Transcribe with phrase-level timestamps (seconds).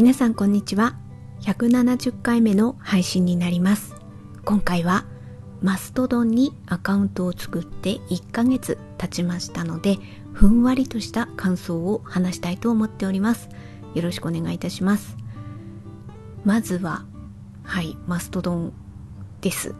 [0.00, 0.96] 皆さんこんにちは。
[1.42, 3.96] 170回目の配信になります。
[4.46, 5.04] 今回は
[5.60, 9.98] マストドンにアカウントを作って1ヶ月経ちましたので
[10.32, 13.50] ふんわりとした感想を話したいと思っております。
[13.94, 15.18] よろしくお願いいたします。
[16.46, 17.04] まずは
[17.62, 18.72] はいマストドン
[19.42, 19.74] です。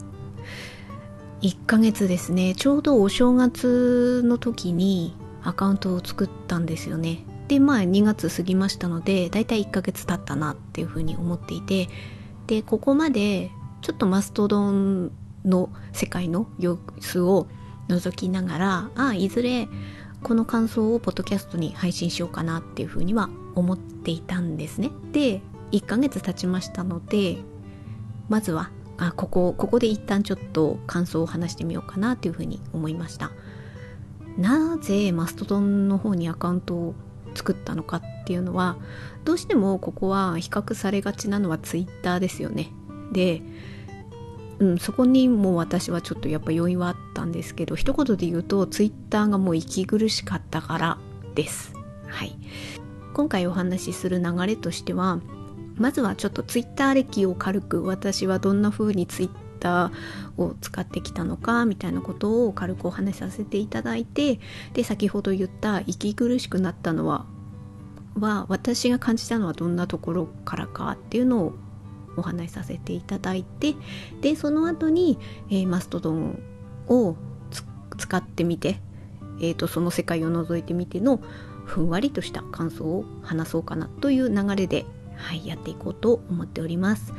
[1.41, 2.53] 1ヶ月ですね。
[2.53, 7.25] ちょうどお正月の時にアカウントを作ったんですよね。
[7.51, 11.89] でまあ2月過ぎましたのでだいたい1ヶ月経ったなっていうふうに思っていて
[12.47, 13.51] でここまで
[13.81, 15.11] ちょっとマストドン
[15.43, 17.47] の世界の様子を
[17.89, 19.67] 覗きながらあいずれ
[20.23, 24.89] この感想をポッドキャストに配信しようかなっていうふうには思っていたんですね。
[25.11, 25.41] で
[25.73, 27.35] 1ヶ月経ちましたので
[28.29, 33.31] まずはあここここで一旦ちょっと感想を話してみようかなというふうに思いました。
[34.37, 36.95] なぜマストドンの方にアカウントを
[37.33, 38.77] 作ったのかっていうのは
[39.23, 42.71] どうしてもここは比較されがちなのはツイッターですよね。
[43.11, 43.41] で
[44.59, 50.97] うん、そこにも私はちょっとやっぱ要因はあったんですけど一言で言うとツイッターがもう息苦しかったから
[51.33, 51.73] です。
[52.07, 52.37] はい。
[53.13, 55.19] 今回お話しする流れとしては
[55.75, 59.29] まずはちょっとツイッター歴を軽く私はどんな風にツイッ
[59.61, 64.39] ターを使ってきたのかみたいなことを軽くお話しさせていただいて
[64.73, 67.25] で先ほど言った息苦しくなったのは
[68.19, 71.53] は私が感じたのはどんなところからかっていうのを
[72.17, 73.75] お話しさせていただいて
[74.19, 75.17] でその後に、
[75.49, 76.39] えー、マストドン
[76.87, 77.15] を
[77.97, 78.79] 使ってみて、
[79.39, 81.21] えーと、その世界を覗いてみての
[81.65, 87.13] ふんわりとした感想を話そうかなという流れで、はい、やっていこうと思っております。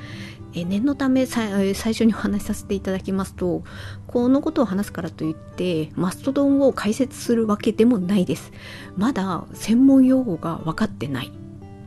[0.54, 3.62] え念のため最初にお話しさせていただきますと
[4.06, 8.52] このことを話すからといってマストドンを解説するわけでもないです
[8.96, 11.32] まだ専門用語が分かってない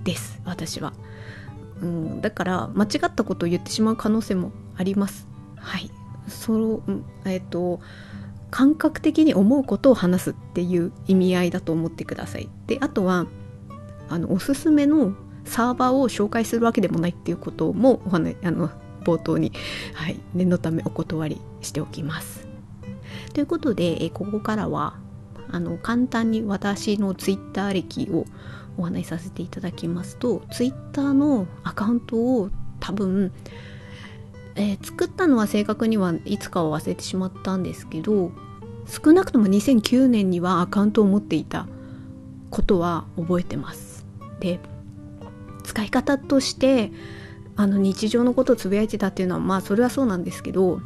[0.03, 0.93] です私は
[1.81, 5.27] うん、だから間違ったことを言ってしまう可能性もあります。
[5.57, 5.91] はい、
[6.27, 6.81] その
[7.25, 7.79] えっ、ー、と
[8.51, 12.49] 感覚的に思うことを話すっていう意味合いだと思ってください。
[12.67, 13.25] であとは
[14.09, 15.13] あのおすすめの
[15.45, 18.69] サーバーを紹介するわけでもないっていうこともお話あの
[19.03, 19.51] 冒頭に、
[19.93, 22.47] はい、念のためお断りしておきます。
[23.33, 24.95] ということで、えここからは
[25.51, 28.25] あの簡単に私のツイッター歴を
[28.77, 33.31] お話しさせていただきますと Twitter のアカウントを多分、
[34.55, 38.31] えー、作ったのは正確にはいつかは忘れてしまったんですけど
[38.87, 41.67] 少なくとも2009年にはアカウントを持っていた
[42.49, 44.05] ことは覚えてます
[44.39, 44.59] で
[45.65, 46.91] 使い方として
[47.55, 50.81] あの日常のことをつぶやいてたっていうのはまあそれはそうなんですけど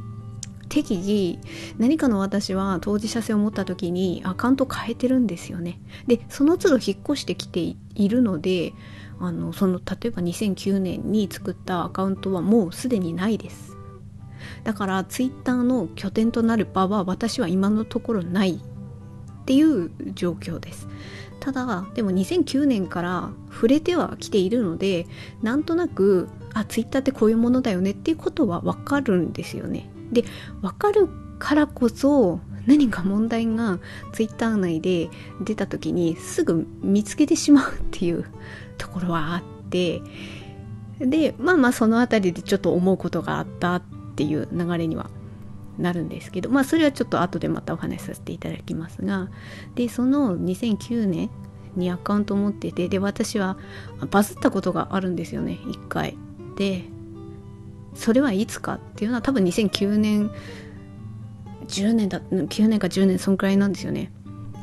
[0.69, 1.40] 適宜
[1.79, 5.79] 何かの私は当事者性を持った時にアカウント変えてるんですよね。
[6.07, 8.73] でその都度引っ越してきているので
[9.19, 13.75] あのその例えば2009年に作ったアカウントはもうすでにないです。
[14.63, 20.88] だからツイッターの拠点となる場は私は今のところないっていう状況です。
[21.39, 25.07] ただでも2009年から触れてはきているので
[25.41, 29.89] なんとなくあツイッターってこういうものだよねっていうことはわかるんですよね。
[30.11, 30.23] で
[30.61, 31.07] 分かる
[31.38, 33.79] からこそ何か問題が
[34.13, 35.09] ツイッター内で
[35.41, 38.25] 出た時にすぐ見つけてしまうっていう
[38.77, 40.01] ところはあって
[41.00, 43.81] でまあまあその辺りでちょっと思うことがあったっ
[44.16, 45.09] ていう流れには
[45.79, 49.29] なるんですけどまあそれはちょっと後でまたお話しさせていただきますが
[49.75, 51.29] でその2009年
[51.75, 53.57] にアカウントを持っててで私は
[54.09, 56.18] バズったことがあるんですよね一回
[56.57, 56.84] で
[57.94, 60.31] それはいつかっていうのは多分2009年
[61.68, 64.12] 10年だ9年か10年そんくらいなんですよね。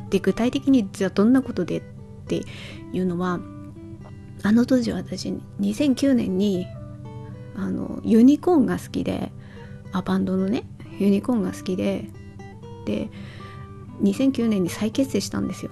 [0.09, 1.81] で具体的にじゃあどんなことでっ
[2.27, 2.41] て
[2.93, 3.39] いうのは
[4.43, 6.65] あの当時私2009年に
[7.55, 9.31] あのユニコーンが好きで
[9.91, 10.63] あバンドのね
[10.99, 12.09] ユニコーンが好きで
[12.85, 13.09] で
[14.01, 15.71] 2009年に再結成したんですよ。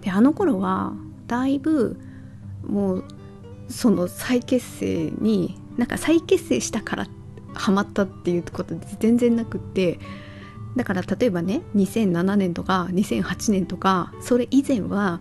[0.00, 0.92] であの頃は
[1.26, 1.98] だいぶ
[2.66, 3.04] もう
[3.68, 7.06] その再結成になんか再結成したから
[7.54, 9.98] ハマったっていうことで全然なくって
[10.76, 15.20] だから例えばね2007年とか2008年とかそれ以前は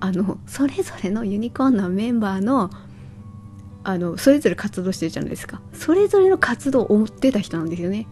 [0.00, 2.70] あのそれぞれのユニコーンのメンバーの
[3.84, 5.60] あのそれぞれ活動してるじゃないですか。
[5.72, 8.06] それぞれの活動を追ってた人なんですよね、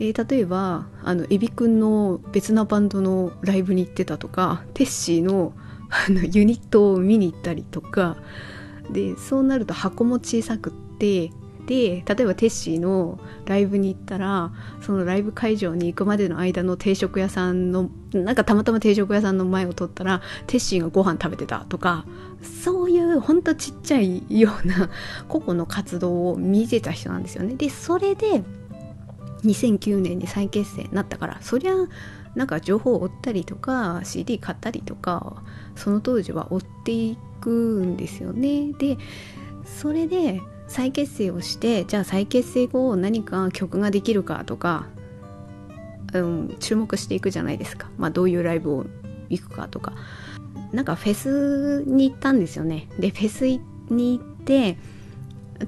[0.00, 5.52] えー、例えばあのエビくんの別なバンドのライブに行ってたとかテッシーの
[5.90, 8.16] あのユニットを見に行ったりとか。
[8.90, 11.30] でそうなると箱も小さくって
[11.68, 22.06] で例えばテッシーのライブに行ったらそのライブ会場に行くまでの間の定食屋さんのなんかたまたま定食屋さんの前を通ったらテッシーがご飯食べてたとか
[22.64, 24.88] そういうほんとちっちゃいような
[25.28, 27.54] 個々の活動を見てた人なんですよね。
[27.54, 28.42] でそれで
[29.44, 31.74] 2009年に再結成になったからそりゃ
[32.34, 35.42] なんか情報を追ったりとか CD 買ったりとか
[35.76, 38.72] その当時は追っていくんですよね。
[38.72, 38.96] で
[39.66, 44.86] それで再結成をしてじゃあ再結成後何か曲ができるかとか、
[46.12, 48.86] うん、注目していくじゃないですか、まあ、どういうライブを
[49.28, 49.92] 行くかとか。
[50.72, 52.88] なんかフェスに行ったんですよね。
[52.98, 54.76] でフェスに行って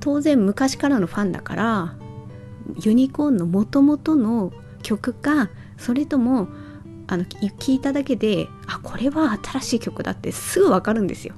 [0.01, 1.95] 当然昔からのファンだから
[2.83, 5.49] ユニコーンのもともとの曲か
[5.79, 6.49] それとも
[7.07, 11.35] あの聞いただけであこれは新しい曲だってすぐ分かるんですよ。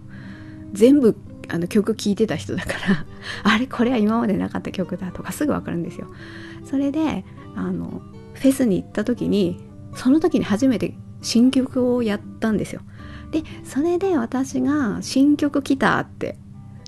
[0.72, 1.16] 全部
[1.52, 3.04] あの曲聴いてた人だから
[3.44, 6.08] あれこれは今までなかった曲だとかすぐ分かるんですよ。
[6.64, 8.00] それであの
[8.34, 9.60] フェスに行った時に
[9.94, 12.80] その時に初めて新曲をやったんですよ。
[13.32, 16.38] でそれで私が新曲来たって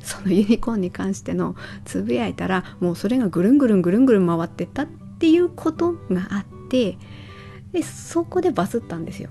[0.02, 4.87] そのユニコーンに関してのつぶやいたらもうそれがぐるんぐるんぐるんぐるん回ってったっ
[5.19, 6.99] ていうことがあって
[7.72, 9.28] でそこでバズったんですよ。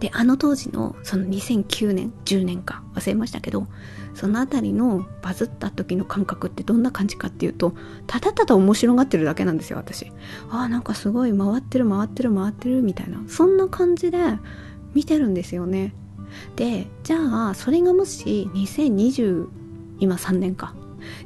[0.00, 3.66] であの当時のその2009年10年か忘れましたけど
[4.14, 7.74] その辺りのバズった時の感覚ってどんな感じかっていうと
[8.06, 10.10] ただただ面白がってるだけなんですよ私。
[10.50, 14.18] あーなんかすごい回ってる回ってる回ってるみたいなそんな感じで
[14.94, 15.94] 見てるんですよね。
[16.56, 19.48] でじゃあそれがもし2020
[20.00, 20.74] 今3年か。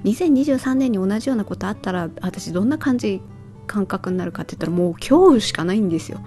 [0.04, 3.20] 2023年に同じようなことあったら私どんな感じ
[3.66, 6.20] 感覚になるかって言ったらもう恐怖しかないんですよ。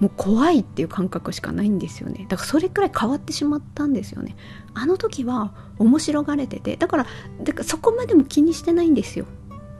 [0.00, 2.26] もう怖いっていう感覚しかないんですよね。
[2.28, 4.36] だからそれくらい変わってしまったんですよね。
[4.74, 7.06] あの時は面白がれててだから
[7.42, 9.26] だからそこまでも気にしてないんですよ。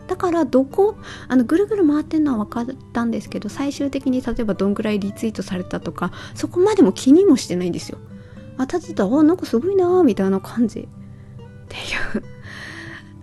[0.08, 0.96] だからどこ
[1.28, 7.98] あのぐるぐる回ってるのは分かったんですけど最終的に例えばどんぐらいリツイートされたとかそこまでも気にもしてないんですよ。
[8.56, 10.80] あただただあなんかすごいなみたいな感じ。
[10.80, 10.84] っ
[11.68, 11.78] てい
[12.18, 12.22] う。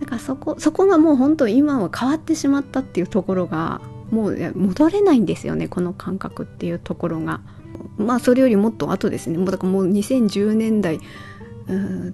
[0.00, 3.80] だからそこそこがもう本当今は変わってしまったっていうところが
[4.10, 7.40] もう戻れないんですよねこの感覚っていうところが。
[7.98, 9.38] まあそれよりもっと後ですね。
[9.38, 11.00] もうだからもう2010年代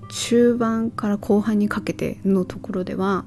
[0.09, 3.25] 中盤から後半にかけてのところでは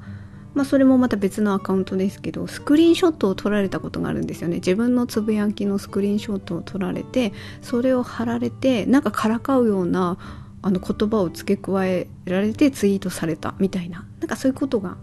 [0.54, 4.56] まあそれもまた別のアカウントですけどスクリーンショットを撮られたことがあるんですよね。
[4.56, 10.18] 自分のつぶやきのスクリーンショットを撮られてそれを貼られてなんかからかうような
[10.62, 14.06] あの言葉を付け加えられてツイートされたみたいな。
[14.20, 14.98] なんかそういうことが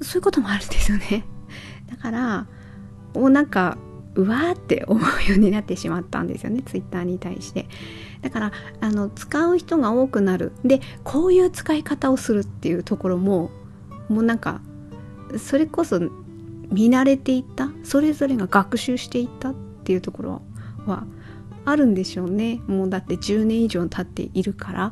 [0.00, 1.24] そういうこともあるんですよね。
[1.90, 2.46] だから
[3.14, 3.76] もうなんか
[4.14, 7.66] うわーって思うようになってしまったんですよねツイッターに対して。
[8.22, 10.52] だからあの使う人が多くなる。
[10.64, 13.50] でこういう使い方をするっていうところも
[14.08, 14.60] もうなんか
[15.38, 16.00] それこそ
[16.70, 17.70] 見慣れていった？
[17.84, 19.54] それぞれが学習していったっ
[19.84, 20.42] ていうところ
[20.86, 21.04] は
[21.64, 22.60] あるんでしょうね。
[22.66, 24.90] もうだって10年以上経っているから。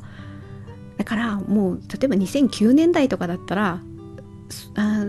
[0.97, 3.81] だからもう例えば2009年代とかだったら
[4.75, 5.05] あ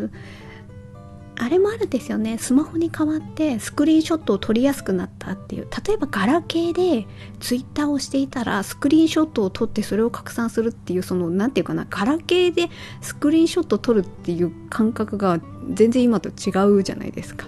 [1.41, 2.37] あれもあるんですよね。
[2.37, 5.67] スマホに代わってスクリーンショットを撮りやすくなったっていう。
[5.87, 7.07] 例えばガラケーで
[7.39, 12.69] ツイッターをしていたらスクリーンショットを撮ってそれを拡散するっていうその何て言うかなガラケーで
[13.01, 15.39] スクリーンショットを撮るっていう感覚が
[15.73, 17.47] 全然今と違うじゃないですか。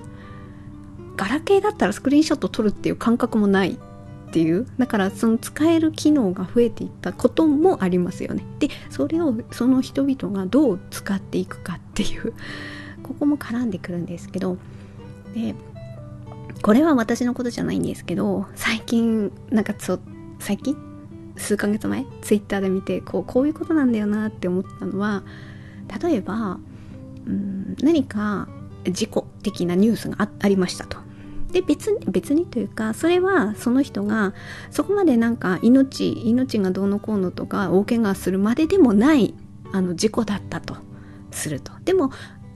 [1.17, 3.77] ガラケーだったらスクリーンショットを撮るっていう感覚もないっ
[4.31, 4.65] ていう。
[4.77, 8.45] だからその使える機能が増えていったこともありますよね。
[8.59, 12.33] でそれをその人々がどう使っていくかっていう。
[13.11, 14.57] ここも絡んでくるんですけど
[15.33, 15.53] で
[16.61, 19.99] これは私のことじゃないんですけど最近なんかちょ
[20.39, 20.77] 最近？
[21.37, 22.05] 数ヶ月前？
[22.21, 25.23] ツイッターで見てこうこういうことなんだよなって思ったのは
[26.01, 26.59] 例えば
[27.25, 28.47] うん何か
[28.89, 30.97] 事故的なニュースがありましたと。
[31.51, 34.33] で別に別にというかそれはその人が
[34.69, 39.33] そこまでなんか命命がどうのこうのとか大怪我するまででもない
[39.73, 40.77] あの事故だったと
[41.31, 41.73] すると。
[41.83, 42.11] でも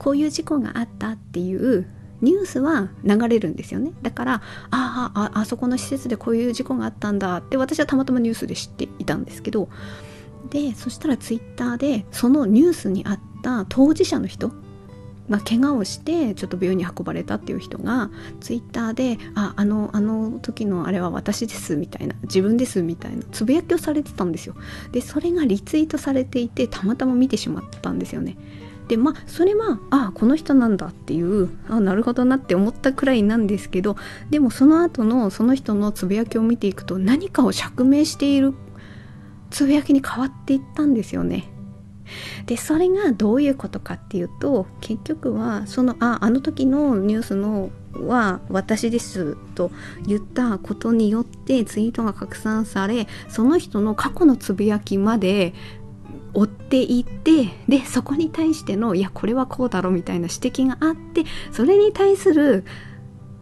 [0.06, 1.84] こういう事故があったっていう
[2.20, 3.90] ニュースは流れるんですよね。
[4.02, 4.34] だから
[4.70, 9.68] あああそこの施設でこういう事故があったんだって私はたまたまニュースで知っていたんですけど
[10.50, 14.52] でそしたらツイッターでそのニュースにあった当事者の人
[15.28, 24.54] まあ、怪我をしてちょっと病院に運ばれたっていう人がツイッターで「ああのあの時のあれは私です」みたいな「自分です」みたいなつぶやきをされてたんですよ。
[24.92, 28.36] でそれがリツイートされていてたまたま見てしまったんですよね。
[28.88, 33.96] でまあそれはああこの人なんだっていうあなるほどなって思ったくらいなんですけど
[34.30, 38.54] でもその後のその人のつぶやきを見ていくと何かを釈明している
[39.50, 41.50] つぶやきに変わっていったんですよね。
[42.46, 49.70] でそれがどういうことかっていうと結局はそのああの時のニュースのは私ですと
[50.06, 55.54] 言ったことによってツイートが拡散されその人の過去のつぶやきまで
[56.36, 62.64] 追っていってでそこに対してのいやこれはこうだろみたいな指摘があってそれに対する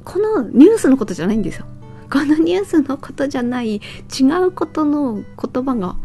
[0.05, 1.67] このニュースのことじゃないんですよ。
[2.11, 3.81] このニュースのことじゃない違
[4.47, 5.97] うことの言葉が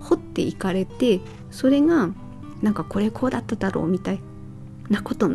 [0.00, 1.20] 掘っていかれて
[1.50, 2.10] それが
[2.60, 4.20] なんかこれこうだっただろうみたい
[4.90, 5.30] なこと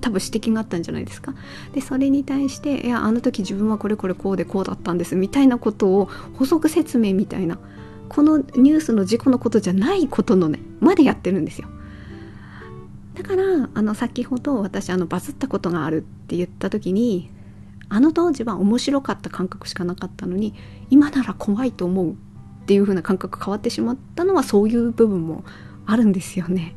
[0.00, 1.34] 多分指摘があったんじゃないですか。
[1.72, 7.58] でそれに対していやあの時自分はこれこれこうでこうだったんですみたいなことを補足説明みたいな
[8.08, 11.68] このニュースの事故のことじゃないことのねまでやってるんですよ
[13.14, 17.30] だからあの先ほど私あのバズったことがあるって言った時に
[17.88, 20.54] あの当時は面白かった感覚しかなかったのに
[20.90, 22.14] 今なら怖いと思うっ
[22.66, 25.44] ていう風な感覚変わってしまったのはそういう部分も
[25.86, 26.74] あるんですよね。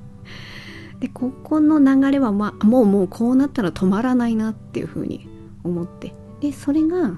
[1.00, 5.28] でここの流れは、まあ、もうもうこうなったら止まらないなっていう風に
[5.64, 7.18] 思ってでそれが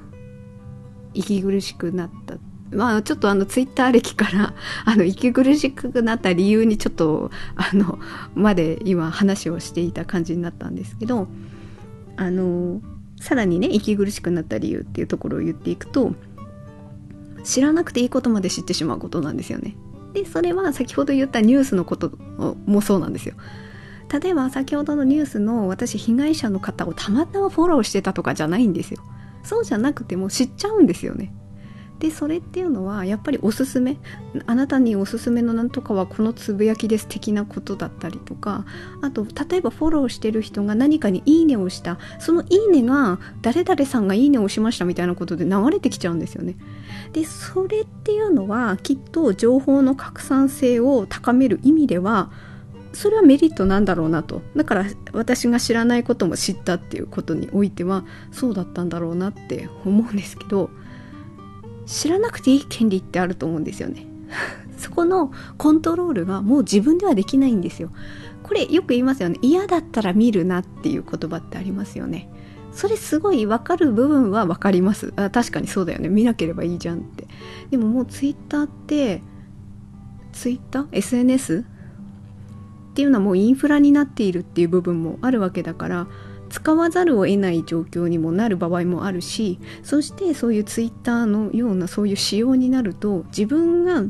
[1.14, 2.36] 息苦しくなった
[2.72, 4.54] まあちょっとあのツイッター歴から
[4.86, 8.00] あの息苦しくなった理由にちょっとあの
[8.36, 11.28] まで今話をしていた感じになったんですけど
[12.16, 12.82] あの
[13.20, 16.14] さらにね息苦しくなった理由っていうところを言っていくと
[17.44, 19.76] 知らなくていいことまで知ってしまうことなんですよね。
[20.14, 22.12] でそれは先ほど言ったニュースのこと
[22.66, 23.36] もそうなんですよ。
[24.22, 29.02] 例えば先ほどのニュースの私被害者の方をたまたまフォローしてたとかじゃないんですよ。
[29.44, 31.32] そうじゃなくても知っちゃうんですよね。
[32.00, 33.98] でそれっていうのはやっぱりおすすめ。
[34.46, 38.66] あなたにおすすめのなんとかはこのつぶやきです的なことだったりとか
[39.02, 41.98] あと例えばフォローしてる人が何かにいいねをした。
[42.20, 46.56] そのいいねが誰々さんがいいねをしましたみたいなことで流れてきちゃうんですよね。
[47.14, 52.32] でそれっていうのはきっと情報の拡散性を高める意味では
[52.94, 54.42] それはメリットなんだろうなと。
[54.56, 60.70] だから私が知らないことも知ったっていうことにおいてはそうだったんだろうなって思うんですけど
[61.90, 64.06] 知らなくていい権利ってあると思うんですよね。
[64.78, 67.90] そこのコントロールがもう自分ではできないんですよ。
[68.44, 69.40] これよく言いますよね。
[69.42, 72.30] 嫌だったら見るなっていう言葉ってありますよね。
[72.72, 75.14] それすごい分かる部分は分かります。
[75.16, 76.10] あ確かにそうだよね。
[76.10, 77.28] 見なければいいじゃんって。
[77.72, 79.24] でももうツイッターって
[80.32, 81.66] ツイッター？SNS
[82.92, 86.08] っていうのはもうインフラになっているっていう部分もあるわけだから
[86.50, 94.04] 使わざるを得ない状況にもなる場合もあるしそしてそういうツイッターのようなそういう仕様になると自分が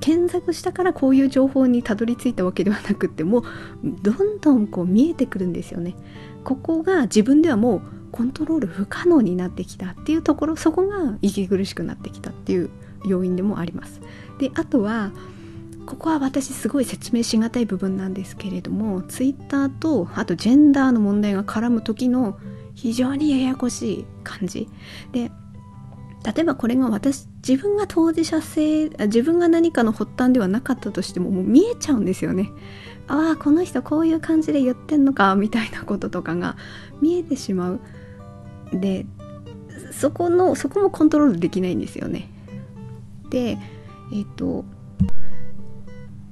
[0.00, 3.44] 検索したからこういう情報にたどり着いたわけではなくってもう
[4.02, 5.94] どんどんこう見えてくるんですよね。
[6.44, 12.70] ここが自分ではもうコントロール不可能になってきたっていうところそこが息苦しくなってきたっていう
[13.04, 14.00] 要因でもあります。
[14.38, 15.12] であとは
[15.90, 22.38] ここは私すごい説明しがたい部分なんですけれどもツイッターとあとジェンダーの問題が絡む時の
[22.74, 24.68] 非常にややこしい感じ。
[25.10, 25.32] で
[26.22, 32.52] 例えばこれが私自分が当事者性自分が何かの発端ではなかったとしてももう見えちゃうんですよね。
[33.08, 36.56] ああこの人こういう感じで言ってんのかみたいなこととかが
[37.00, 37.80] 見えてしまう。
[38.72, 39.06] で
[39.90, 42.30] そこのそこもコントロールできないんですよね。
[43.30, 43.58] で
[44.12, 44.64] えっ、ー、と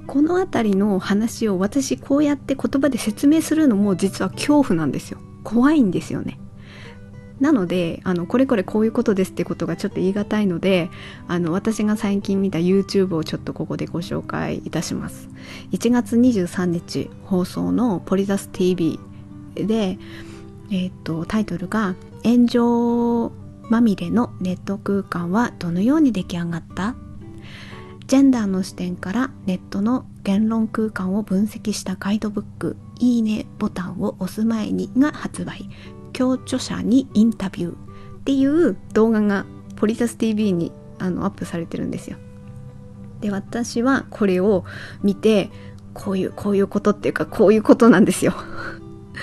[0.08, 5.18] この辺りの話を私こうやって言葉で説明するのも実は恐怖なんですよ。
[5.44, 6.40] 怖いんですよね。
[7.40, 10.90] なのであのこれこれこういうことですってことがちょっと言い難いので
[11.28, 15.28] あの私が最近見た YouTube をちょっとここでご紹介いたします。
[15.72, 18.98] 1月23日放送のポリザス TV
[19.54, 19.98] で、
[20.70, 23.30] えーと、とタイトルが「炎上
[23.68, 26.96] まみれのネット空間はどのように出来上がった?」
[28.08, 35.68] ジェンダーの視点からネットの言論空間を分析したガイドブック「いいね」ボタンを押す前にが発売
[36.14, 37.74] 共著者にインタビューっ
[38.24, 39.44] ていう動画が
[39.76, 42.16] ポリタス TV にあのアップされてるんですよ。
[43.20, 44.64] で私はこれを
[45.02, 45.50] 見て
[45.92, 48.32] こういうこういうことっていうかこういうことなんですよ。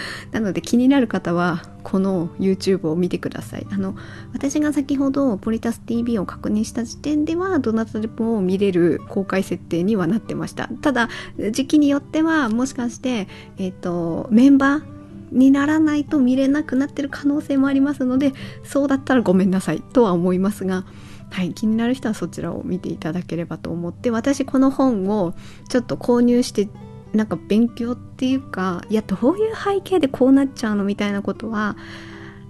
[0.32, 3.68] なので気になる方はこの YouTube を見てください。
[3.72, 3.96] あの
[4.34, 10.70] 私が先ほどポリタス TV を確認した時点ではどなたでも見れる公開設定にはなってました。
[10.82, 11.10] ただ
[11.52, 14.84] 時期によってはもしかしてえっ、ー、とメンバー
[15.32, 18.34] にならないと見れなくなってる可能性もありますので
[18.64, 20.86] そうだったらごめんなさいとは思いますが
[21.32, 25.34] はい、気になる人はそちらを見ていただければと思って私この本を
[25.70, 26.70] ちょっと購入して
[27.16, 31.76] なんか勉強っていうかいやどういう背景でこうなっちゃうのみたいなことは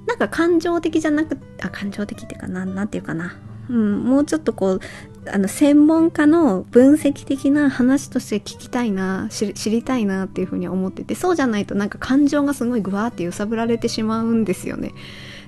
[0.07, 3.37] なんか感情的じゃなくあ感情的っていうかななんていうかな。
[3.67, 4.79] うん、もうちょっとこう
[5.27, 14.91] あの専門家の分析的な話として聞きたいな知りたいなっていうふうに思っててそうじゃないとなんか感情がすごいグワーって揺さぶられてしまうんですよね。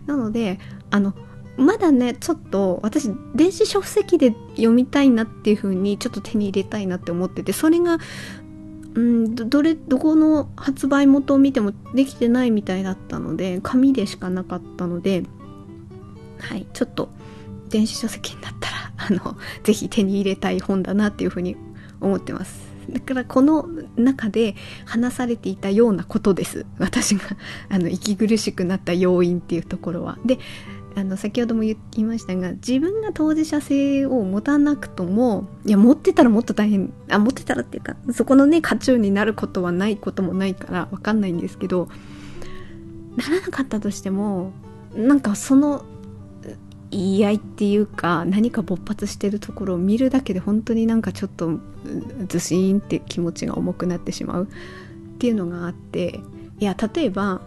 [0.07, 0.59] なので
[0.89, 1.13] あの
[1.57, 7.97] まだねちょっと私電子書籍で読みたいなっていう風にちょっと手に入れたいなって思っててそれが
[8.97, 15.23] うんどれどこの発売元を見てもできてないみたいだったので紙でしかなかったので
[16.39, 17.09] はいちょっと
[17.69, 18.75] 電子書籍になったら
[19.21, 21.55] あのぜひ手に入れたい本だなっていうふうに
[22.01, 22.67] 思ってます。
[22.89, 26.65] だからこの中で話されていたようなことです。
[26.79, 27.21] 私が
[27.69, 30.17] あの息苦しくなった要因っていうところは。
[30.25, 30.39] で
[30.97, 41.87] あの先ほども言いましたが自分が当事者性を持たなくともいや持ってたらもっと大変あ持ってたらっていうかそこのね渦中になることはないこともないから分かんないんですけど
[43.15, 44.53] ならなかったとしても
[44.95, 45.85] なんかその
[46.89, 51.59] 言い合いっていうか何か勃発してるところを見るだけで本当になんかちょっと
[52.27, 54.47] ずしーんって気持ちが重くなってしまうっ
[55.19, 56.21] ていうのがあって
[56.59, 57.41] いや例えば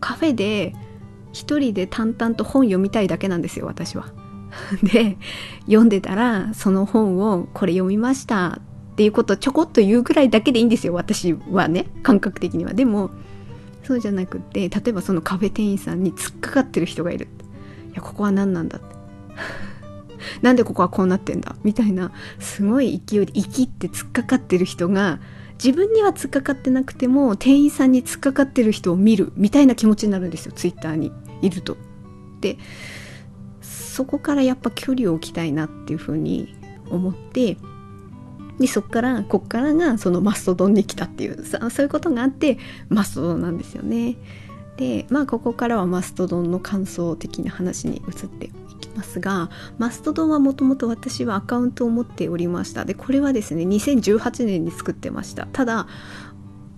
[0.00, 0.74] カフェで
[1.32, 4.06] 一人で淡々と本読みたいだけなんですよ私は。
[4.82, 5.18] で
[5.66, 8.58] 読んでたらその本をこれ読みました
[8.92, 12.72] っていうことをちょこっと言うくらいだけでいいんですよ私はね感覚的には。
[12.72, 13.10] でも
[13.84, 17.28] そうじゃなくって例えばそのカフェ店員さんに突っかかってる人がいる。
[17.92, 18.86] いやここは何なんだって。
[20.42, 25.20] なんでここはこうなってんだみたいなすごい勢いで生きって突っかかってる人が
[25.62, 31.12] 自分には突っかかってなくても店員さんに突っかかってる人を見るみたいな気持ちになるんですよツイッターに
[31.42, 31.76] いると。
[32.40, 32.56] で
[33.60, 36.54] そこからやっぱ距離を置きたいなっていうふうに
[36.88, 37.56] 思って
[38.60, 44.16] でそっからこっからがそのマストドンに来たっていうそういうことがあってマストドンなんですよね。
[44.76, 48.50] でまあここからはマストドンの感想的な話に移って
[48.98, 52.84] ますがマストドンはもともと私はアカウントを持っておりました。
[52.84, 55.46] でこれはですね2018年に作ってました。
[55.46, 55.86] ただ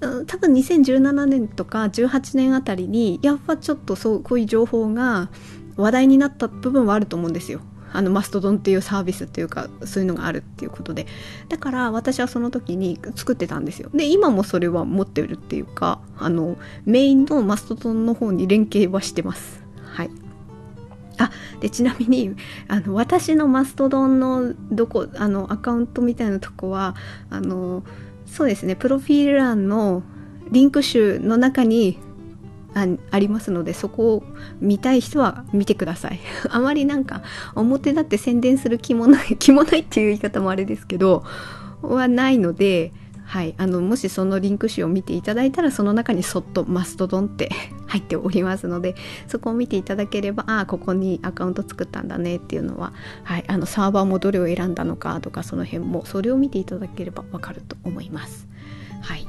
[0.01, 5.31] 多分2017年とか18年あたりにやっぱちょっとそうこういう情報が
[5.77, 7.61] 話題になった部分はあると思うんですよ。
[7.93, 11.07] あのマストドンっていうサービスっていうかそういうのがあるっていうことで。
[11.49, 13.91] だから私はその時に作ってたんですよ。
[13.95, 19.63] で今もそれは持ってるっていうかあのメインのマストドンの方に連携はしてます。
[19.85, 20.11] はい。
[21.21, 21.31] あ
[21.61, 22.35] でちなみに
[22.67, 26.97] あの私のマストドンのどこあのアカウントみたいなとこは
[27.29, 27.85] あの
[28.27, 30.03] そうですねプロフィール欄の
[30.51, 31.99] リンク集の中に
[32.73, 34.23] あありますのでそこを
[34.61, 36.21] 見たい人は見てください。
[36.49, 37.23] あまりなんか
[37.55, 41.25] 表だって宣伝する気もない気もないっていう言い方もあれですけど
[41.83, 42.93] はないので
[43.31, 47.49] はい、あのもしそのリンク集を見ていただいたらその中にそっとマストドンって
[47.87, 48.97] 入っておりますので
[49.29, 58.49] そこを見ていただければああここにアカウント作ったんだねっていうのは、はい、あのサーバーもどれを選んだのかとかその辺もそれを見ていただければわかると思います。
[59.01, 59.25] はい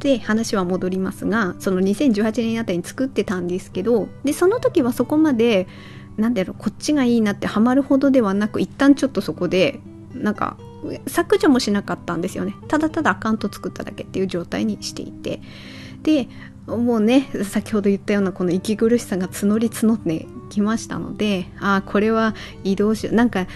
[0.00, 5.66] で話は戻りますがその2018年あたりに作ってたんですけどでその時はそこまで
[6.18, 9.80] なんだろうこっちがいいなってハマるほどではなく一旦ちょっとそこで
[10.14, 10.56] なんか
[11.06, 12.54] 削除もしなかったんですよね。
[12.68, 15.40] ただただアカウント作っただけっていう状態にしていて。
[16.02, 16.28] で
[16.66, 23.46] もうね先ほど言ったようなこの息苦しさが募り募ってきましたのでああこれは移動しなんか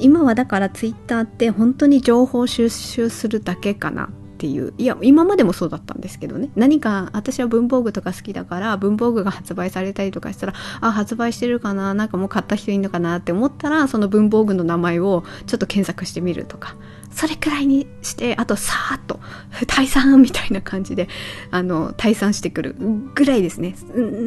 [0.00, 4.10] 今はだからツイッターって本当に情報収集するだけかな。
[4.38, 4.72] ていう。
[4.78, 6.48] いや今までもそうだったんですけどね。
[6.56, 16.76] 何か私は文房具とか好きだから文房具が発売されたりとかしたらあ発売してるかななんかもう買った人いるのかなって思ったらその文房具の名前をちょっと検索してみるとか。
[17.10, 19.20] それくらいにしてあとさーっと
[19.66, 21.08] 退散みたいな感じで
[21.50, 22.76] あの退散してくる
[23.14, 23.74] ぐらいですね。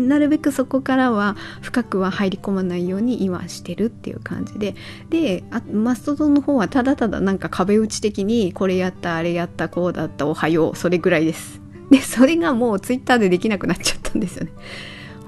[0.08, 4.76] なるべくそこからは深くは入り込まないように今してるっていう感じで。
[5.10, 11.62] であマストドンの方はただただなんか壁打ち的にこれやったあれやったこうだったおはようそれぐらいです。
[11.90, 14.52] でそれがもうツイッターでできなくなっちゃったんですよね。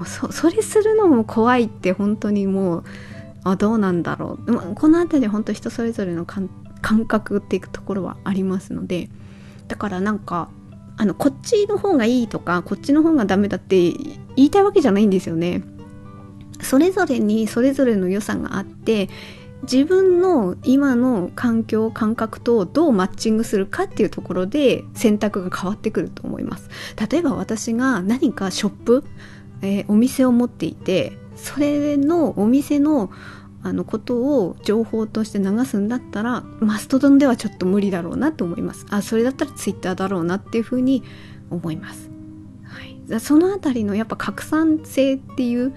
[0.05, 2.83] そそれするのも怖いって本当にもう
[3.43, 4.75] あどうなんだろう。
[4.75, 6.49] この辺り本当人それぞれの感
[6.83, 9.09] 感覚っていくところはありますので
[9.67, 10.49] だからなんか
[10.97, 13.91] あのこっちの方がいいとかこっちの方がダメだって
[14.35, 15.63] 言いたいわけじゃないんですよね。
[16.61, 19.09] それぞれにそれぞれの良さがあって
[19.63, 26.69] 自分の今の環境感覚とどうマッチングするかっていうところで選択が変わってくると思います
[27.09, 29.03] 例えば私が何かショップ、
[29.61, 33.09] えー、お店を持っていてそれのお店の
[33.63, 38.85] あのことを情報として流すんだったらマストドンではちょっと無理だろうなと思います。
[38.89, 41.03] あそれだったらツイッターだろうなっていうふうに
[41.49, 42.09] 思います、
[42.63, 45.73] はい、そのあたりのやっぱ拡散性っていう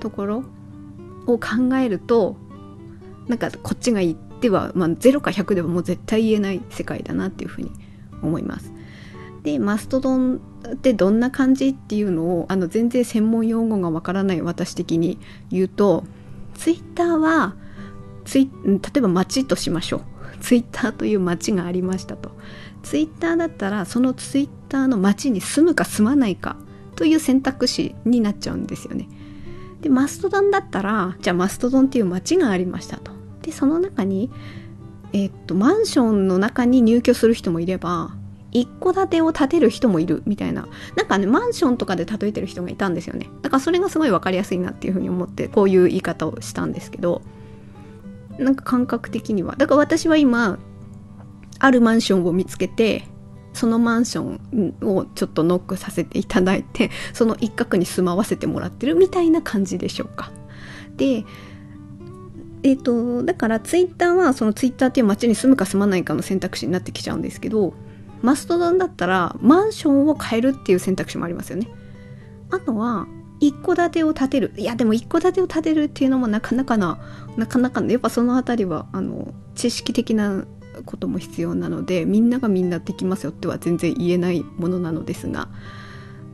[0.00, 0.44] ところ
[1.26, 2.36] を考えると
[3.28, 7.70] なんかこっちがいいっては、まあ、0か100ではもう絶対言えない世界だなっていうふうに
[8.22, 8.72] 思います。
[9.42, 10.40] でマストドン
[10.74, 15.18] ってどんな感じっていうのをあの全然専門用語がわからない私的に
[15.50, 16.04] 言うと
[16.60, 17.54] ツイッターは
[18.26, 20.02] ツイ例えば街としましょう。
[20.40, 22.32] ツイッターという街がありましたと。
[22.82, 26.56] ツイッターだったらそのツイッターの街に住むか住まないか
[26.96, 29.08] という選択肢になっちゃうんですよね。
[29.80, 33.12] でマストドンだったらじゃあマストドンっていう街がありましたと。
[33.40, 34.30] でその中に
[35.14, 38.14] えっとマンションの中に入居する人もいれば
[38.52, 40.68] 一戸建てを建てる人もいるみたいな。
[40.96, 43.28] なんかねマンションとかで例えてる人がいたんですよね。
[43.42, 47.22] だからそれがすごい分かりやすいなっていうふうに思ってこういう言い方をしたんですけど。
[48.38, 49.54] なんか感覚的には。
[49.56, 50.58] だから私は今
[51.58, 53.04] あるマンションを見つけて
[53.52, 60.32] そのマンションをちょっとノックさせていただいてその一角に住まわせてもらってるみたいな感じでしょうか。
[60.96, 61.24] で
[62.62, 67.74] えっ、ー、とだからツイッターはそのツイッターっていう街に住むか住まないかの選択肢になってきちゃうんですけど
[68.22, 71.68] マストドンだったらマンションを変えるっていう選択肢もありますよね。
[72.50, 73.06] あとは
[73.40, 76.98] 一戸建てを建てるいやでも一戸建てを建てるっていうのもなかなかな
[77.36, 80.44] なかなかやっぱその辺りはあの知識的な
[80.84, 85.48] ことも必要なのでみんながみんなできますよっては全然言えないものなのですが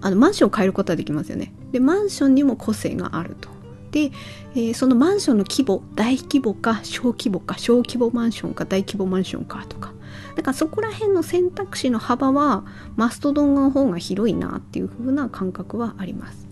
[0.00, 1.54] あのマンションを変えることはできますよね。
[1.72, 3.48] でマンションにも個性があると。
[3.92, 4.10] で、
[4.54, 9.94] えー、そのマンションの規模大規模か小規模か小規模マンションか大規模マンションかとか
[10.36, 16.46] だからそこら辺の選択肢の幅はマストドンの方が広いなっていう風な感覚はあります。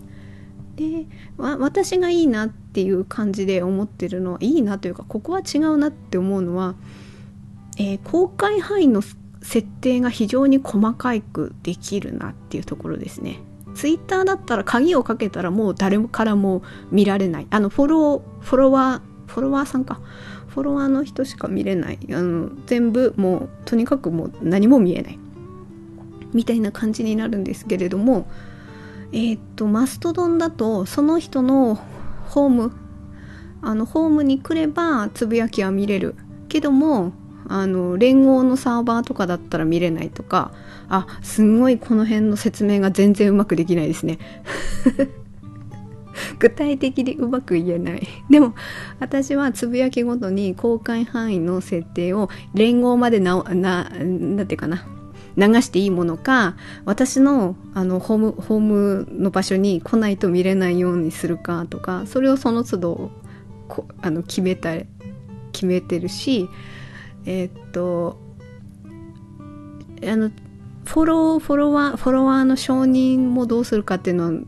[0.75, 6.75] で私がいいなっていう感じで思ってるのはいいなというかここは違うなって思うのは、
[7.77, 9.01] えー、公開範囲の
[9.41, 13.39] 設定が非常に細かくできるなっていうところですね。
[13.75, 19.99] ツイッターだったら鍵をかけたらもう誰からも見られないあのフォローフォロワーフォロワーさんか。
[20.47, 21.99] フォロワーの人しか見れない。
[22.11, 25.19] あの全部もうとにかくもう何も見えない。
[26.33, 28.27] みたいな感じになるんですけれども
[29.11, 31.75] えー、っとマストドンだとその人の
[32.27, 32.71] ホーム
[33.61, 36.15] あのホームに来ればつぶやきは見れる。
[36.47, 37.11] けども
[37.47, 40.51] あの連合のサーバーとかだったら見れないとか
[40.87, 44.19] あすんごいこの辺の説明が全然うまくできないですね。
[46.39, 48.07] 具体的にうまく言えない。
[48.29, 48.53] でも
[48.99, 54.85] 私はつぶやきごとに公開範囲の設定を連合までなななんていうかな。
[55.37, 63.11] 流していいものか私のあのホームホームの場所に来ないと見れないようにするかとかそれをその都度
[63.67, 64.75] こあの決めた
[65.51, 66.47] 決めてるし
[67.25, 68.17] えー、っと
[70.03, 70.31] あの
[70.85, 74.39] フォローフォロワーフォロワーの承認もどうするかっていうのは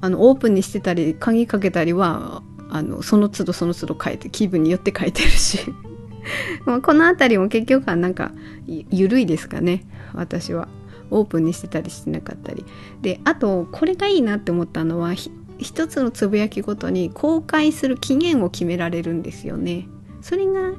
[0.00, 5.58] あのオープンにしてたり鍵かけたりはあのその都度その都度変えて気分によって変えてるし。
[6.66, 8.32] まあこの辺りも結局はなんか
[8.66, 9.84] 緩いですかね。
[10.14, 10.68] 私は。
[11.12, 12.64] オープンにしてたりしてなかったり。
[13.02, 15.14] であとこれがいいなって思ったのは
[15.58, 19.88] 一つのつぶやきごとに公開する期限を決められるんですよね。
[20.22, 20.72] それが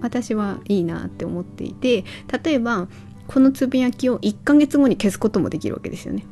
[0.00, 2.04] 私はいいなって思っていて
[2.42, 2.88] 例えば
[3.26, 6.24] このつぶやきを1ヶ月後に消すこともできるわけですよね。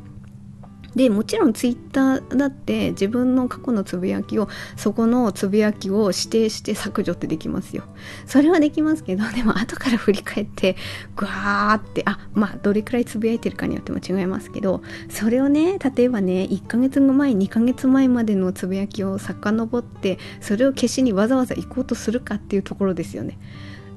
[0.94, 7.85] でもちろんツイッターだって自分の過去のつぶやきをそこのつぶやきを指定して削除ってできますよ。
[8.26, 10.76] それはできますけどでも後から振り返って
[11.16, 23.38] グワーってあまあどれくらいつぶやいてるかによっても違いますけどそれをね例えばね1ヶ月前2ヶ月前までのつぶやきを遡ってそれを消しにわざわざ行こうとするかっていうところですよね。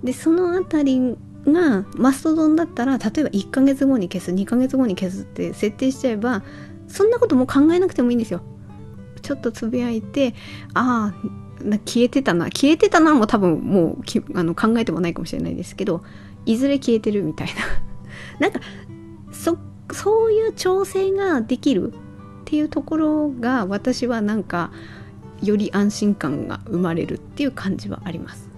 [0.03, 6.43] でそのあたりがマストドンだったら例えば1ヶ月後に消す2ヶ月後に消すって設定しちゃえば
[6.88, 8.41] そんなことも考えなくてもいいんですよ。
[9.21, 10.36] ちょっとつぶやいて
[10.73, 12.45] ああ消えてたな。
[12.45, 16.03] 消えてたなも多分もうあの考えてもないかもしれないですけど
[16.45, 17.53] いずれ消えてるみたいな。
[18.39, 18.60] なんか
[19.31, 19.57] そ
[19.91, 21.95] そういう調整ができるっ
[22.45, 24.71] ていうところが私はなんか
[25.41, 28.49] より安心感が生まれるっていう感じはあります。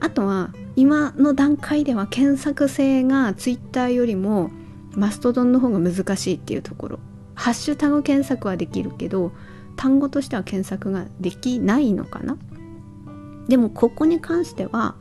[0.00, 4.50] あとは今の段階では検索性が Twitter よりも
[4.92, 6.98] マストドンの方が難しいっていうところ。
[7.34, 9.32] ハッシュタグ検索はできるけど
[9.76, 12.36] 単語としては検索ができないのかな。
[13.48, 14.96] でもここに関しては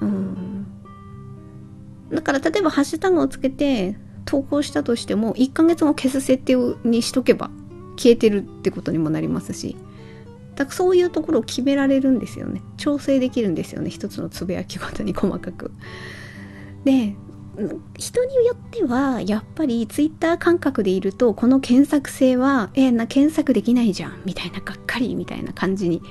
[0.00, 0.66] うん。
[2.10, 7.50] だから例えばハッシュタグをつけて投稿したとしても1ヶ月後消す設定にしとけば
[7.96, 9.76] 消えてるってことにもなりますし。
[10.54, 12.62] だからそういうところを決められるんですよね。
[12.76, 13.90] 調整できるんですよね。
[13.90, 15.70] 一つのつぶやきごとに細かく。
[16.84, 17.14] で
[17.98, 24.22] 人によってはやっぱりツイッター感覚でいるとこの検索性はえー、な検索できないじゃん。
[24.24, 26.02] みたいながっかりみたいな感じに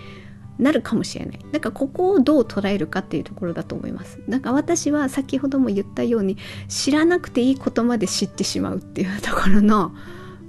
[0.60, 1.40] なるかもしれない。
[1.52, 4.20] だからここをどう捉えるかっていうところだと思います。
[4.28, 9.92] なんか私は先ほども言ったように知らなくていいことまで知ってしまうっていうところの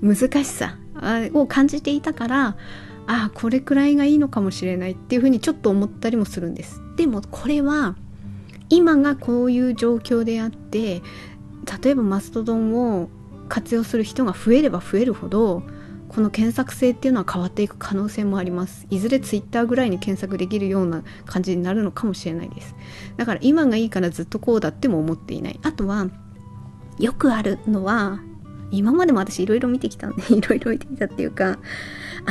[0.02, 0.76] 難しさ
[1.32, 2.56] を感じていたから
[3.12, 6.80] ああこれくらいがいいのかもしれないっていうふうにちょっと思ったりもするんです。
[6.96, 7.94] でもこれは
[8.70, 11.02] 今がこういう状況であって
[11.82, 13.10] 例えばマストドンを
[13.50, 15.62] 活用する人が増えれば増えるほど
[16.08, 18.86] この検索性っていうのは変わっていく可能性もあります。
[18.88, 22.74] いずれツイッターぐらいに検索できるような感じになるのかもしれないです。
[23.18, 25.60] だから今がいいからずっとこうだっても思っていない。
[25.62, 26.06] あとは
[26.98, 28.20] よくあるのは
[28.70, 31.58] 今までも私いろいろ見てきたんで いろいろ見てきたっていうか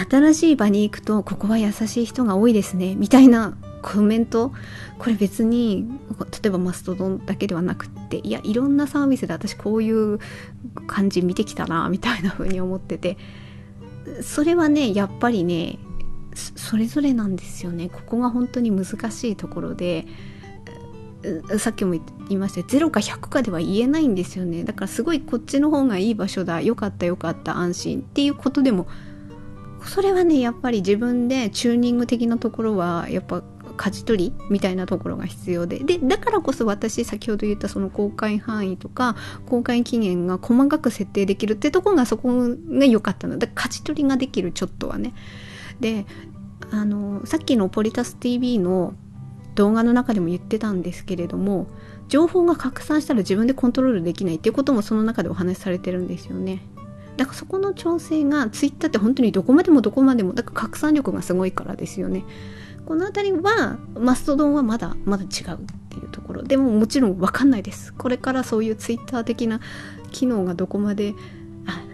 [0.09, 4.51] 新しい場に行くとここは優しい人が多いですねみたいなコメント。
[4.99, 5.87] これ別に
[6.19, 10.19] 例えばマストドンだけではなくっていやいろんなサービスで私こういう
[10.87, 13.17] 感じ見てきたなみたいな風に思ってて。
[14.21, 15.77] それはねやっぱりね
[16.33, 17.89] それぞれなんですよね。
[17.89, 20.05] ここが本当に難しいところで。
[21.59, 24.63] さっきも言いました0か100かでは言えないんですよね。
[24.63, 28.87] だからすごいこっちの方がいい場所だよかったよかった安心っていうことでも
[29.85, 33.43] それはねやっぱり自分でチューニング的なところはやっぱ
[33.77, 35.79] 舵取りみたいなところが必要で。
[35.79, 39.15] でだからこそ私先ほど言ったその公開範囲とか
[39.47, 43.37] 公開期限が細かく設定できるってとこがそこが良かったの。
[43.37, 45.13] で舵取りができるちょっとはね。
[45.79, 46.05] で
[46.69, 48.93] あのさっきのポリタス TV の
[49.55, 51.67] 動画の中でも言ってたんですけれども
[52.07, 56.61] 情報が拡散したら自分でコントロールできないっていうこともその中でお話しされてるんですよね。
[57.21, 62.25] だからそこの調整がツイッターって本当にどこまでもどこまでもだから拡散力がすごいからですよね。
[62.87, 65.57] この辺りはマストドンはまだまだ違うっ
[65.89, 67.93] ていうところでももちろん分かんないです。
[67.93, 69.59] これからそういうツイッター的な
[70.11, 71.13] 機能がどこまで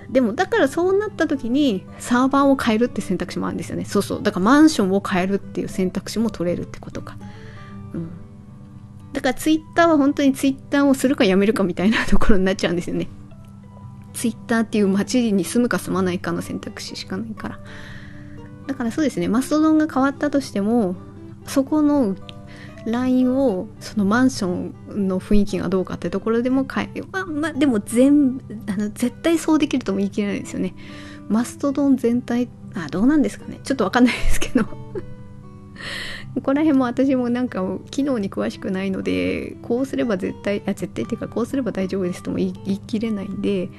[0.09, 3.83] でもだからそうなった時にサーバーを変えるって選択肢もあるんですよね。
[3.83, 4.23] そうそう。
[4.23, 7.17] だからマンションを変えるっていう選択肢も取れるってことか。
[7.93, 8.07] うん。
[9.11, 13.09] だからツイッターは本当にツイッターをするかやめるかみたいなところになっちゃうんですよね。
[14.17, 17.59] ツイッターっていう街に住むか住まないかの選択肢しかないから。
[18.65, 20.95] だからそうですねマストドンが変わったとしても
[21.45, 22.15] そこの
[22.85, 30.73] ラインをそのマンションの雰囲気がどうかってところでも変えまあまあでも全あの絶対そうできるとも言い切れないですよね。
[31.29, 33.59] マストドン全体あどうなんですかね。
[33.63, 34.65] ちょっとわかんないですけど。
[36.33, 43.69] ここら辺も私もなんか機能に詳しくないのでこうすれば絶対あ絶対っていうかこうすれば大丈夫ですとも言い切れないんで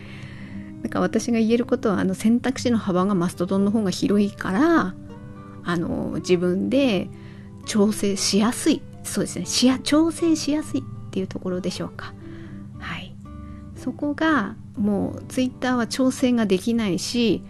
[0.82, 4.94] なんか私が言えることはあの選択肢の幅がマストドンの方が広いから
[5.64, 7.08] あの自分で
[7.66, 8.82] 調整しやすい。
[9.02, 9.46] そうですね。
[9.46, 12.14] しや調整しやすいっていうところでしょうか。
[12.78, 13.14] はい。
[13.76, 17.42] そこがもうツイッターは調整ができないし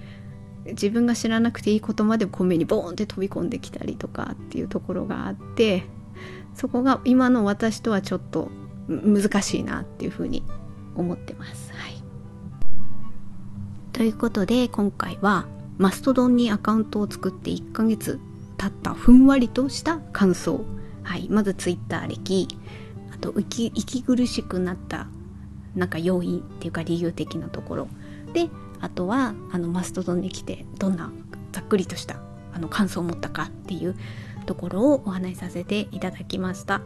[0.67, 5.85] 自分が知らなくていいことまで米にボーンって飛び込んできたりとかっていうところがあって
[6.55, 8.51] そこが今の私とはちょっと
[8.89, 10.43] 難しいなっていうふうに
[10.97, 11.68] 思ってます。
[13.99, 18.21] ということで今回はマストドンにアカウントを作って1ヶ月
[18.57, 20.65] 経ったふんわりとした感想、
[21.03, 22.47] はい、まず Twitter 歴
[23.13, 25.09] あと息息苦しくなった
[25.75, 27.89] なんか要因っていうか理由的なところ。
[28.33, 31.11] であとはあのマストドンに来てどんな
[31.51, 32.21] ざっくりとした
[32.55, 33.97] あの感想を持ったかっていう
[34.47, 36.83] ところをお話しさせていただきました。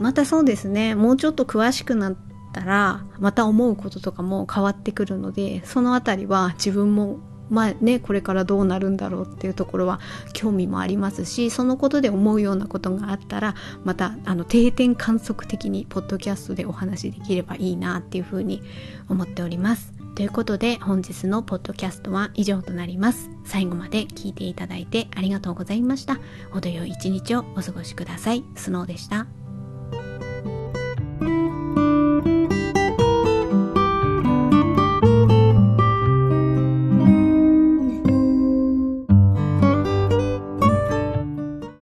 [0.00, 2.16] またそうですねもうちょっと詳しくなっ
[2.52, 7.18] たらまた思うこととかも変わってくるのでその辺りは自分も
[7.50, 10.00] まあねこれからどうなるんだろうっていうところは
[10.32, 18.62] 興味もありますしそのことで思うようなことがあったらまたあの定点観測的にポッドキャストでお話しできればいいなっていうふうに
[19.08, 19.98] 思っております。
[20.14, 23.30] ということで本日のポッドキャストは以上となります。
[23.44, 26.18] 最後まで聞いていただいてありがとうございました。
[26.50, 28.42] 程よい一日をお過ごしください。
[28.56, 29.47] スノーでした。